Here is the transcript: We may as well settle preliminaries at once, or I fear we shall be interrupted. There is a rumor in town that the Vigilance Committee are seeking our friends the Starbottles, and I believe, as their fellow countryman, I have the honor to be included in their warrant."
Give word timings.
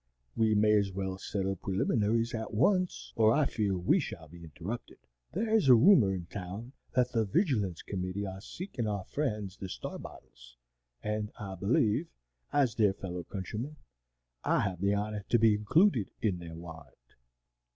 We 0.35 0.55
may 0.55 0.71
as 0.77 0.91
well 0.91 1.19
settle 1.19 1.57
preliminaries 1.57 2.33
at 2.33 2.55
once, 2.55 3.13
or 3.15 3.31
I 3.35 3.45
fear 3.45 3.77
we 3.77 3.99
shall 3.99 4.27
be 4.27 4.43
interrupted. 4.43 4.97
There 5.33 5.47
is 5.49 5.67
a 5.69 5.75
rumor 5.75 6.11
in 6.11 6.25
town 6.25 6.73
that 6.95 7.11
the 7.11 7.23
Vigilance 7.23 7.83
Committee 7.83 8.25
are 8.25 8.41
seeking 8.41 8.87
our 8.87 9.03
friends 9.05 9.57
the 9.57 9.69
Starbottles, 9.69 10.57
and 11.03 11.31
I 11.39 11.53
believe, 11.53 12.07
as 12.51 12.73
their 12.73 12.95
fellow 12.95 13.23
countryman, 13.25 13.75
I 14.43 14.61
have 14.61 14.81
the 14.81 14.95
honor 14.95 15.23
to 15.29 15.37
be 15.37 15.53
included 15.53 16.09
in 16.19 16.39
their 16.39 16.55
warrant." 16.55 16.97